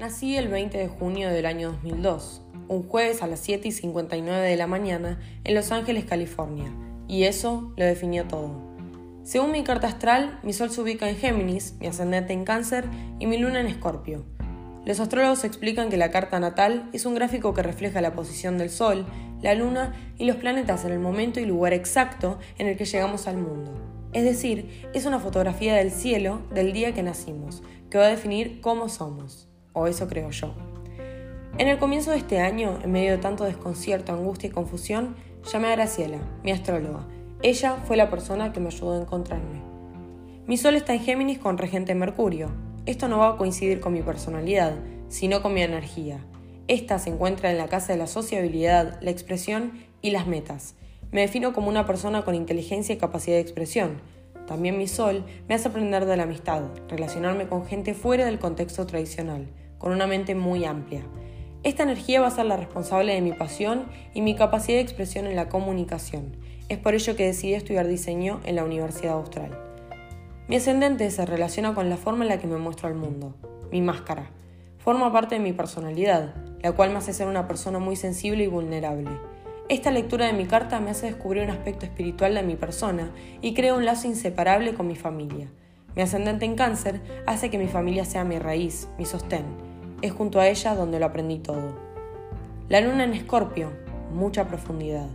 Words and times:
Nací 0.00 0.34
el 0.34 0.48
20 0.48 0.78
de 0.78 0.88
junio 0.88 1.28
del 1.28 1.44
año 1.44 1.72
2002, 1.72 2.40
un 2.68 2.88
jueves 2.88 3.22
a 3.22 3.26
las 3.26 3.40
7 3.40 3.68
y 3.68 3.70
59 3.70 4.48
de 4.48 4.56
la 4.56 4.66
mañana 4.66 5.20
en 5.44 5.54
Los 5.54 5.72
Ángeles, 5.72 6.06
California, 6.06 6.72
y 7.06 7.24
eso 7.24 7.74
lo 7.76 7.84
definió 7.84 8.24
todo. 8.24 8.62
Según 9.24 9.52
mi 9.52 9.62
carta 9.62 9.88
astral, 9.88 10.40
mi 10.42 10.54
sol 10.54 10.70
se 10.70 10.80
ubica 10.80 11.06
en 11.06 11.16
Géminis, 11.16 11.74
mi 11.80 11.86
ascendente 11.86 12.32
en 12.32 12.46
Cáncer 12.46 12.86
y 13.18 13.26
mi 13.26 13.36
luna 13.36 13.60
en 13.60 13.66
Escorpio. 13.66 14.24
Los 14.86 15.00
astrólogos 15.00 15.44
explican 15.44 15.90
que 15.90 15.98
la 15.98 16.10
carta 16.10 16.40
natal 16.40 16.88
es 16.94 17.04
un 17.04 17.14
gráfico 17.14 17.52
que 17.52 17.62
refleja 17.62 18.00
la 18.00 18.14
posición 18.14 18.56
del 18.56 18.70
sol, 18.70 19.04
la 19.42 19.52
luna 19.52 19.94
y 20.16 20.24
los 20.24 20.36
planetas 20.36 20.86
en 20.86 20.92
el 20.92 20.98
momento 20.98 21.40
y 21.40 21.44
lugar 21.44 21.74
exacto 21.74 22.38
en 22.56 22.68
el 22.68 22.78
que 22.78 22.86
llegamos 22.86 23.26
al 23.26 23.36
mundo. 23.36 23.74
Es 24.14 24.24
decir, 24.24 24.88
es 24.94 25.04
una 25.04 25.20
fotografía 25.20 25.74
del 25.74 25.90
cielo 25.90 26.40
del 26.54 26.72
día 26.72 26.94
que 26.94 27.02
nacimos, 27.02 27.62
que 27.90 27.98
va 27.98 28.06
a 28.06 28.08
definir 28.08 28.62
cómo 28.62 28.88
somos 28.88 29.49
o 29.72 29.86
eso 29.86 30.08
creo 30.08 30.30
yo. 30.30 30.54
En 31.58 31.68
el 31.68 31.78
comienzo 31.78 32.10
de 32.10 32.18
este 32.18 32.40
año, 32.40 32.78
en 32.82 32.92
medio 32.92 33.10
de 33.10 33.18
tanto 33.18 33.44
desconcierto, 33.44 34.12
angustia 34.12 34.48
y 34.48 34.52
confusión, 34.52 35.16
llamé 35.52 35.68
a 35.68 35.72
Graciela, 35.72 36.18
mi 36.42 36.52
astróloga. 36.52 37.06
Ella 37.42 37.76
fue 37.86 37.96
la 37.96 38.10
persona 38.10 38.52
que 38.52 38.60
me 38.60 38.68
ayudó 38.68 38.94
a 38.94 39.00
encontrarme. 39.00 39.62
Mi 40.46 40.56
sol 40.56 40.74
está 40.74 40.94
en 40.94 41.00
Géminis 41.00 41.38
con 41.38 41.58
regente 41.58 41.94
Mercurio. 41.94 42.50
Esto 42.86 43.08
no 43.08 43.18
va 43.18 43.30
a 43.30 43.36
coincidir 43.36 43.80
con 43.80 43.92
mi 43.92 44.02
personalidad, 44.02 44.74
sino 45.08 45.42
con 45.42 45.54
mi 45.54 45.62
energía. 45.62 46.24
Esta 46.68 46.98
se 46.98 47.10
encuentra 47.10 47.50
en 47.50 47.58
la 47.58 47.68
casa 47.68 47.92
de 47.92 47.98
la 47.98 48.06
sociabilidad, 48.06 48.98
la 49.00 49.10
expresión 49.10 49.72
y 50.02 50.10
las 50.10 50.26
metas. 50.26 50.76
Me 51.12 51.22
defino 51.22 51.52
como 51.52 51.68
una 51.68 51.86
persona 51.86 52.24
con 52.24 52.34
inteligencia 52.34 52.94
y 52.94 52.98
capacidad 52.98 53.36
de 53.36 53.42
expresión, 53.42 54.00
también 54.50 54.76
mi 54.76 54.88
sol 54.88 55.24
me 55.48 55.54
hace 55.54 55.68
aprender 55.68 56.06
de 56.06 56.16
la 56.16 56.24
amistad, 56.24 56.64
relacionarme 56.88 57.46
con 57.46 57.66
gente 57.66 57.94
fuera 57.94 58.24
del 58.24 58.40
contexto 58.40 58.84
tradicional, 58.84 59.46
con 59.78 59.92
una 59.92 60.08
mente 60.08 60.34
muy 60.34 60.64
amplia. 60.64 61.02
Esta 61.62 61.84
energía 61.84 62.20
va 62.20 62.26
a 62.26 62.32
ser 62.32 62.46
la 62.46 62.56
responsable 62.56 63.14
de 63.14 63.20
mi 63.20 63.30
pasión 63.30 63.84
y 64.12 64.22
mi 64.22 64.34
capacidad 64.34 64.78
de 64.78 64.82
expresión 64.82 65.28
en 65.28 65.36
la 65.36 65.48
comunicación. 65.48 66.36
Es 66.68 66.78
por 66.78 66.94
ello 66.94 67.14
que 67.14 67.26
decidí 67.26 67.54
estudiar 67.54 67.86
diseño 67.86 68.40
en 68.42 68.56
la 68.56 68.64
Universidad 68.64 69.12
Austral. 69.12 69.56
Mi 70.48 70.56
ascendente 70.56 71.08
se 71.12 71.24
relaciona 71.24 71.72
con 71.72 71.88
la 71.88 71.96
forma 71.96 72.24
en 72.24 72.30
la 72.30 72.40
que 72.40 72.48
me 72.48 72.58
muestro 72.58 72.88
al 72.88 72.96
mundo, 72.96 73.36
mi 73.70 73.80
máscara. 73.80 74.32
Forma 74.78 75.12
parte 75.12 75.36
de 75.36 75.40
mi 75.40 75.52
personalidad, 75.52 76.34
la 76.60 76.72
cual 76.72 76.90
me 76.90 76.96
hace 76.96 77.12
ser 77.12 77.28
una 77.28 77.46
persona 77.46 77.78
muy 77.78 77.94
sensible 77.94 78.42
y 78.42 78.48
vulnerable. 78.48 79.10
Esta 79.70 79.92
lectura 79.92 80.26
de 80.26 80.32
mi 80.32 80.46
carta 80.46 80.80
me 80.80 80.90
hace 80.90 81.06
descubrir 81.06 81.44
un 81.44 81.50
aspecto 81.50 81.86
espiritual 81.86 82.34
de 82.34 82.42
mi 82.42 82.56
persona 82.56 83.12
y 83.40 83.54
crea 83.54 83.72
un 83.72 83.84
lazo 83.84 84.08
inseparable 84.08 84.74
con 84.74 84.88
mi 84.88 84.96
familia. 84.96 85.46
Mi 85.94 86.02
ascendente 86.02 86.44
en 86.44 86.56
cáncer 86.56 87.00
hace 87.24 87.50
que 87.50 87.58
mi 87.58 87.68
familia 87.68 88.04
sea 88.04 88.24
mi 88.24 88.40
raíz, 88.40 88.88
mi 88.98 89.04
sostén. 89.04 89.44
Es 90.02 90.10
junto 90.10 90.40
a 90.40 90.48
ella 90.48 90.74
donde 90.74 90.98
lo 90.98 91.06
aprendí 91.06 91.38
todo. 91.38 91.78
La 92.68 92.80
luna 92.80 93.04
en 93.04 93.14
escorpio, 93.14 93.70
mucha 94.12 94.48
profundidad. 94.48 95.06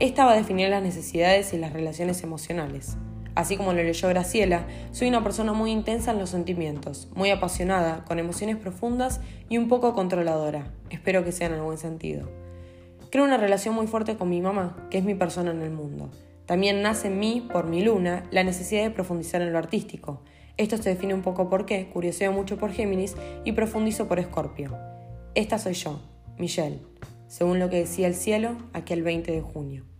Esta 0.00 0.24
va 0.24 0.32
a 0.32 0.36
definir 0.36 0.68
las 0.70 0.82
necesidades 0.82 1.54
y 1.54 1.58
las 1.58 1.72
relaciones 1.72 2.24
emocionales. 2.24 2.96
Así 3.36 3.56
como 3.56 3.72
lo 3.72 3.84
leyó 3.84 4.08
Graciela, 4.08 4.66
soy 4.90 5.06
una 5.06 5.22
persona 5.22 5.52
muy 5.52 5.70
intensa 5.70 6.10
en 6.10 6.18
los 6.18 6.30
sentimientos, 6.30 7.08
muy 7.14 7.30
apasionada, 7.30 8.04
con 8.04 8.18
emociones 8.18 8.56
profundas 8.56 9.20
y 9.48 9.58
un 9.58 9.68
poco 9.68 9.94
controladora. 9.94 10.72
Espero 10.90 11.24
que 11.24 11.30
sea 11.30 11.46
en 11.46 11.54
el 11.54 11.62
buen 11.62 11.78
sentido. 11.78 12.41
Creo 13.12 13.26
una 13.26 13.36
relación 13.36 13.74
muy 13.74 13.86
fuerte 13.86 14.16
con 14.16 14.30
mi 14.30 14.40
mamá, 14.40 14.88
que 14.90 14.96
es 14.96 15.04
mi 15.04 15.14
persona 15.14 15.50
en 15.50 15.60
el 15.60 15.70
mundo. 15.70 16.10
También 16.46 16.80
nace 16.80 17.08
en 17.08 17.18
mí, 17.18 17.46
por 17.52 17.66
mi 17.66 17.84
luna, 17.84 18.24
la 18.30 18.42
necesidad 18.42 18.84
de 18.84 18.90
profundizar 18.90 19.42
en 19.42 19.52
lo 19.52 19.58
artístico. 19.58 20.22
Esto 20.56 20.78
se 20.78 20.88
define 20.88 21.12
un 21.12 21.20
poco 21.20 21.50
por 21.50 21.66
qué, 21.66 21.90
curioseo 21.90 22.32
mucho 22.32 22.56
por 22.56 22.72
Géminis 22.72 23.14
y 23.44 23.52
profundizo 23.52 24.08
por 24.08 24.18
Escorpio. 24.18 24.78
Esta 25.34 25.58
soy 25.58 25.74
yo, 25.74 26.00
Michelle, 26.38 26.80
según 27.26 27.58
lo 27.58 27.68
que 27.68 27.80
decía 27.80 28.06
el 28.06 28.14
cielo 28.14 28.56
aquel 28.72 29.02
20 29.02 29.30
de 29.30 29.42
junio. 29.42 29.91